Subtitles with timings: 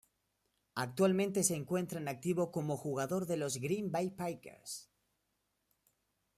[0.73, 4.89] Actualmente se encuentra en activo como jugador de los Green Bay Packers.